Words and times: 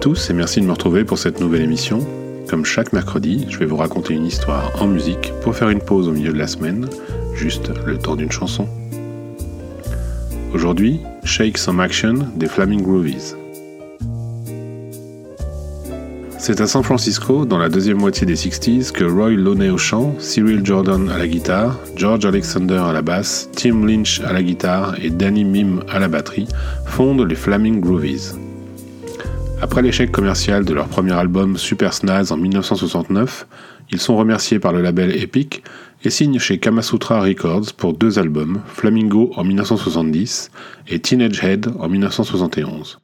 tous 0.00 0.30
et 0.30 0.32
merci 0.32 0.62
de 0.62 0.66
me 0.66 0.72
retrouver 0.72 1.04
pour 1.04 1.18
cette 1.18 1.40
nouvelle 1.40 1.60
émission. 1.60 2.06
Comme 2.48 2.64
chaque 2.64 2.94
mercredi, 2.94 3.46
je 3.50 3.58
vais 3.58 3.66
vous 3.66 3.76
raconter 3.76 4.14
une 4.14 4.24
histoire 4.24 4.72
en 4.80 4.86
musique 4.86 5.34
pour 5.42 5.54
faire 5.54 5.68
une 5.68 5.80
pause 5.80 6.08
au 6.08 6.12
milieu 6.12 6.32
de 6.32 6.38
la 6.38 6.46
semaine, 6.46 6.88
juste 7.34 7.70
le 7.84 7.98
temps 7.98 8.16
d'une 8.16 8.32
chanson. 8.32 8.66
Aujourd'hui, 10.54 11.00
Shake 11.24 11.58
Some 11.58 11.80
Action 11.80 12.14
des 12.34 12.46
Flaming 12.46 12.80
Groovies. 12.80 13.34
C'est 16.38 16.62
à 16.62 16.66
San 16.66 16.82
Francisco, 16.82 17.44
dans 17.44 17.58
la 17.58 17.68
deuxième 17.68 17.98
moitié 17.98 18.26
des 18.26 18.36
60s, 18.36 18.92
que 18.92 19.04
Roy 19.04 19.32
Loney 19.32 19.68
au 19.68 19.76
chant, 19.76 20.14
Cyril 20.18 20.64
Jordan 20.64 21.10
à 21.10 21.18
la 21.18 21.28
guitare, 21.28 21.78
George 21.96 22.24
Alexander 22.24 22.82
à 22.86 22.94
la 22.94 23.02
basse, 23.02 23.50
Tim 23.54 23.86
Lynch 23.86 24.22
à 24.22 24.32
la 24.32 24.42
guitare 24.42 24.94
et 25.02 25.10
Danny 25.10 25.44
Mim 25.44 25.84
à 25.90 25.98
la 25.98 26.08
batterie 26.08 26.48
fondent 26.86 27.28
les 27.28 27.36
Flaming 27.36 27.80
Groovies. 27.80 28.32
Après 29.62 29.82
l'échec 29.82 30.10
commercial 30.10 30.64
de 30.64 30.72
leur 30.72 30.88
premier 30.88 31.12
album 31.12 31.56
Super 31.58 31.92
Snaz 31.92 32.32
en 32.32 32.36
1969, 32.36 33.46
ils 33.90 34.00
sont 34.00 34.16
remerciés 34.16 34.58
par 34.58 34.72
le 34.72 34.80
label 34.80 35.14
Epic 35.14 35.62
et 36.02 36.10
signent 36.10 36.38
chez 36.38 36.58
Kamasutra 36.58 37.20
Records 37.20 37.74
pour 37.76 37.92
deux 37.92 38.18
albums, 38.18 38.62
Flamingo 38.66 39.32
en 39.36 39.44
1970 39.44 40.50
et 40.88 40.98
Teenage 40.98 41.44
Head 41.44 41.72
en 41.78 41.88
1971. 41.88 42.98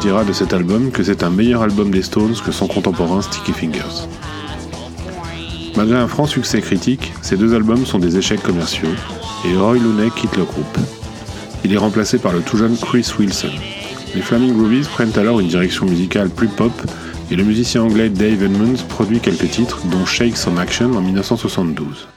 Dira 0.00 0.24
de 0.24 0.32
cet 0.32 0.52
album 0.52 0.90
que 0.90 1.04
c'est 1.04 1.22
un 1.22 1.30
meilleur 1.30 1.62
album 1.62 1.90
des 1.90 2.02
Stones 2.02 2.34
que 2.44 2.50
son 2.50 2.66
contemporain 2.66 3.22
Sticky 3.22 3.52
Fingers. 3.52 4.08
Malgré 5.76 5.96
un 5.96 6.08
franc 6.08 6.26
succès 6.26 6.60
critique, 6.60 7.12
ces 7.22 7.36
deux 7.36 7.54
albums 7.54 7.86
sont 7.86 8.00
des 8.00 8.16
échecs 8.16 8.42
commerciaux 8.42 8.88
et 9.46 9.56
Roy 9.56 9.74
Looney 9.74 10.10
quitte 10.16 10.36
le 10.36 10.44
groupe. 10.44 10.78
Il 11.64 11.72
est 11.72 11.78
remplacé 11.78 12.18
par 12.18 12.32
le 12.32 12.40
tout 12.40 12.56
jeune 12.56 12.76
Chris 12.76 13.08
Wilson. 13.18 13.52
Les 14.14 14.20
Flaming 14.22 14.56
Groovies 14.56 14.88
prennent 14.92 15.16
alors 15.16 15.38
une 15.38 15.48
direction 15.48 15.86
musicale 15.86 16.28
plus 16.28 16.48
pop 16.48 16.72
et 17.30 17.36
le 17.36 17.44
musicien 17.44 17.82
anglais 17.82 18.08
Dave 18.08 18.42
Edmunds 18.42 18.82
produit 18.88 19.20
quelques 19.20 19.50
titres, 19.50 19.80
dont 19.86 20.04
Shake 20.06 20.36
Some 20.36 20.58
Action 20.58 20.92
en 20.96 21.00
1972. 21.02 22.08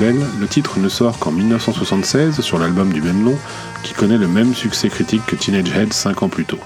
Le 0.00 0.46
titre 0.46 0.78
ne 0.78 0.88
sort 0.88 1.18
qu'en 1.18 1.32
1976 1.32 2.40
sur 2.40 2.58
l'album 2.58 2.92
du 2.92 3.02
même 3.02 3.22
nom, 3.22 3.36
qui 3.82 3.94
connaît 3.94 4.18
le 4.18 4.28
même 4.28 4.54
succès 4.54 4.88
critique 4.88 5.26
que 5.26 5.34
Teenage 5.34 5.70
Head 5.76 5.92
5 5.92 6.22
ans 6.22 6.28
plus 6.28 6.44
tôt. 6.44 6.60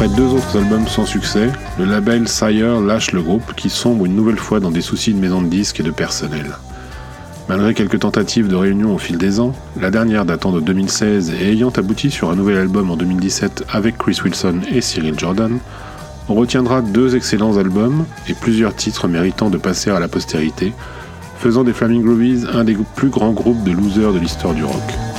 Après 0.00 0.16
deux 0.16 0.28
autres 0.28 0.56
albums 0.56 0.88
sans 0.88 1.04
succès, 1.04 1.50
le 1.78 1.84
label 1.84 2.26
Sire 2.26 2.80
lâche 2.80 3.12
le 3.12 3.20
groupe 3.20 3.54
qui 3.54 3.68
sombre 3.68 4.06
une 4.06 4.16
nouvelle 4.16 4.38
fois 4.38 4.58
dans 4.58 4.70
des 4.70 4.80
soucis 4.80 5.12
de 5.12 5.18
maison 5.18 5.42
de 5.42 5.48
disques 5.48 5.80
et 5.80 5.82
de 5.82 5.90
personnel. 5.90 6.46
Malgré 7.50 7.74
quelques 7.74 7.98
tentatives 7.98 8.48
de 8.48 8.56
réunion 8.56 8.94
au 8.94 8.98
fil 8.98 9.18
des 9.18 9.40
ans, 9.40 9.52
la 9.78 9.90
dernière 9.90 10.24
datant 10.24 10.52
de 10.52 10.60
2016 10.60 11.34
et 11.38 11.50
ayant 11.50 11.68
abouti 11.68 12.10
sur 12.10 12.30
un 12.30 12.34
nouvel 12.34 12.56
album 12.56 12.90
en 12.90 12.96
2017 12.96 13.66
avec 13.68 13.98
Chris 13.98 14.18
Wilson 14.24 14.60
et 14.72 14.80
Cyril 14.80 15.18
Jordan, 15.18 15.58
on 16.30 16.34
retiendra 16.34 16.80
deux 16.80 17.14
excellents 17.14 17.58
albums 17.58 18.06
et 18.26 18.32
plusieurs 18.32 18.74
titres 18.74 19.06
méritant 19.06 19.50
de 19.50 19.58
passer 19.58 19.90
à 19.90 20.00
la 20.00 20.08
postérité, 20.08 20.72
faisant 21.36 21.62
des 21.62 21.74
Flaming 21.74 22.02
Groovies 22.02 22.46
un 22.50 22.64
des 22.64 22.78
plus 22.96 23.10
grands 23.10 23.32
groupes 23.32 23.64
de 23.64 23.72
losers 23.72 24.14
de 24.14 24.18
l'histoire 24.18 24.54
du 24.54 24.64
rock. 24.64 25.09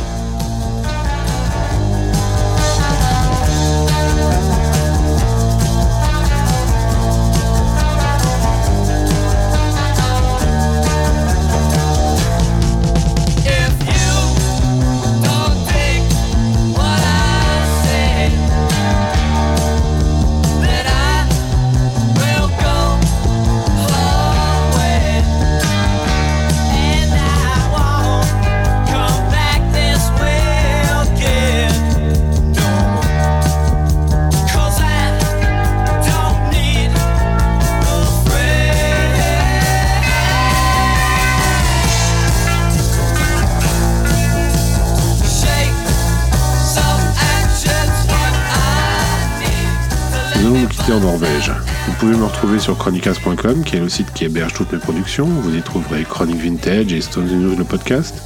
En 50.92 51.00
Norvège. 51.00 51.52
Vous 51.88 51.94
pouvez 51.94 52.18
me 52.18 52.26
retrouver 52.26 52.60
sur 52.60 52.78
chronicas.com, 52.78 53.64
qui 53.64 53.78
est 53.78 53.80
le 53.80 53.88
site 53.88 54.12
qui 54.14 54.26
héberge 54.26 54.54
toutes 54.54 54.74
mes 54.74 54.80
productions. 54.80 55.26
Vous 55.26 55.56
y 55.56 55.62
trouverez 55.62 56.04
Chronic 56.04 56.38
Vintage 56.38 56.92
et 56.92 57.02
Stones 57.02 57.28
News, 57.28 57.56
le 57.58 57.64
podcast. 57.64 58.22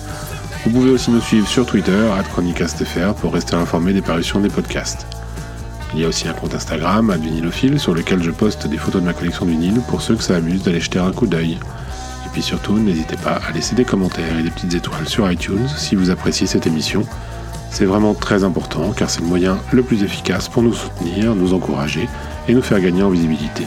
Vous 0.64 0.72
pouvez 0.72 0.90
aussi 0.90 1.12
nous 1.12 1.22
suivre 1.22 1.48
sur 1.48 1.66
Twitter, 1.66 2.10
@chronicastfr, 2.32 3.14
pour 3.22 3.34
rester 3.34 3.56
informé 3.56 3.94
des 3.94 4.02
parutions 4.02 4.40
des 4.40 4.50
podcasts. 4.50 5.06
Il 5.94 6.00
y 6.00 6.06
a 6.06 6.08
aussi 6.08 6.28
un 6.28 6.34
compte 6.34 6.56
Instagram, 6.56 7.16
@vinilophile, 7.22 7.80
sur 7.80 7.94
lequel 7.94 8.24
je 8.24 8.32
poste 8.32 8.68
des 8.68 8.78
photos 8.78 9.02
de 9.02 9.06
ma 9.06 9.14
collection 9.14 9.46
de 9.46 9.52
vinyle 9.52 9.82
pour 9.88 10.02
ceux 10.02 10.16
que 10.16 10.24
ça 10.24 10.36
amuse 10.36 10.64
d'aller 10.64 10.82
jeter 10.82 11.00
un 11.00 11.12
coup 11.12 11.28
d'œil. 11.28 11.60
Et 12.26 12.30
puis 12.34 12.42
surtout, 12.42 12.80
n'hésitez 12.80 13.18
pas 13.18 13.40
à 13.48 13.52
laisser 13.52 13.76
des 13.76 13.86
commentaires 13.86 14.40
et 14.40 14.44
des 14.44 14.50
petites 14.50 14.74
étoiles 14.74 15.08
sur 15.08 15.32
iTunes 15.32 15.68
si 15.78 15.96
vous 15.96 16.10
appréciez 16.10 16.48
cette 16.48 16.66
émission. 16.66 17.04
C'est 17.70 17.86
vraiment 17.86 18.14
très 18.14 18.44
important 18.44 18.92
car 18.92 19.10
c'est 19.10 19.22
le 19.22 19.28
moyen 19.28 19.58
le 19.72 19.84
plus 19.84 20.04
efficace 20.04 20.50
pour 20.50 20.64
nous 20.64 20.74
soutenir, 20.74 21.36
nous 21.36 21.54
encourager 21.54 22.10
et 22.48 22.54
nous 22.54 22.62
faire 22.62 22.80
gagner 22.80 23.04
en 23.04 23.10
visibilité. 23.10 23.66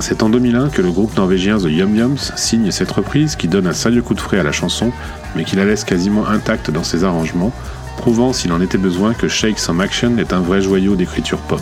C'est 0.00 0.22
en 0.22 0.30
2001 0.30 0.68
que 0.70 0.80
le 0.80 0.90
groupe 0.90 1.16
norvégien 1.16 1.58
The 1.58 1.64
Yum 1.64 1.94
Yums 1.94 2.32
signe 2.36 2.70
cette 2.70 2.90
reprise 2.90 3.36
qui 3.36 3.48
donne 3.48 3.66
un 3.66 3.74
sérieux 3.74 4.02
coup 4.02 4.14
de 4.14 4.20
frais 4.20 4.38
à 4.38 4.42
la 4.42 4.52
chanson, 4.52 4.92
mais 5.36 5.44
qui 5.44 5.56
la 5.56 5.64
laisse 5.64 5.84
quasiment 5.84 6.26
intacte 6.26 6.70
dans 6.70 6.84
ses 6.84 7.04
arrangements, 7.04 7.52
prouvant 7.98 8.32
s'il 8.32 8.52
en 8.52 8.62
était 8.62 8.78
besoin 8.78 9.12
que 9.12 9.28
Shake 9.28 9.58
Some 9.58 9.80
Action 9.80 10.16
est 10.16 10.32
un 10.32 10.40
vrai 10.40 10.62
joyau 10.62 10.96
d'écriture 10.96 11.38
pop. 11.38 11.60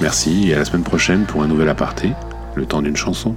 Merci 0.00 0.50
et 0.50 0.54
à 0.54 0.58
la 0.58 0.64
semaine 0.64 0.84
prochaine 0.84 1.24
pour 1.24 1.42
un 1.42 1.48
nouvel 1.48 1.68
aparté, 1.68 2.12
le 2.54 2.64
temps 2.64 2.80
d'une 2.80 2.96
chanson. 2.96 3.34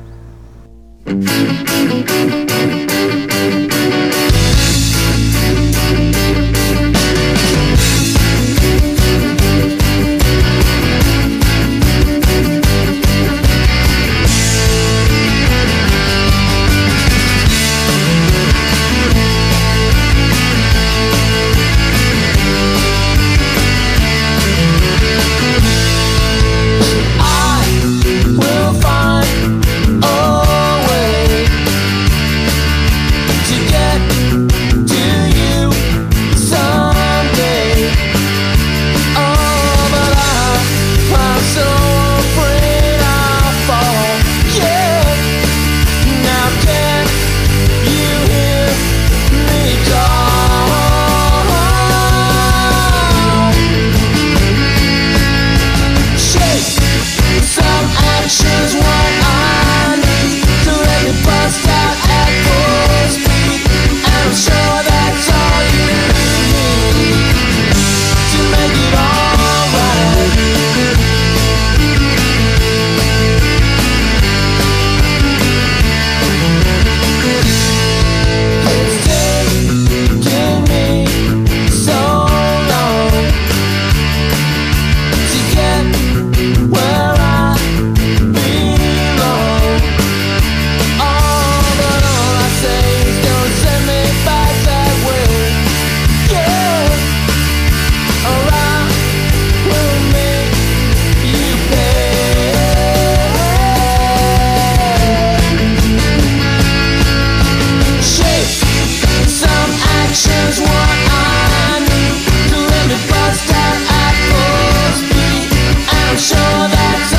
that's 116.74 117.13